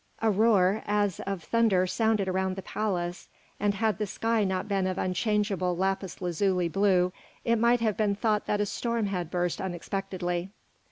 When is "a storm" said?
8.61-9.05